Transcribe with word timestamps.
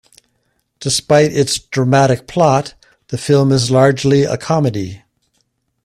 Despite 0.79 1.31
its 1.31 1.59
dramatic 1.59 2.25
plot, 2.25 2.73
the 3.09 3.19
film 3.19 3.51
is 3.51 3.69
largely 3.69 4.23
a 4.23 4.35
comedy. 4.35 5.03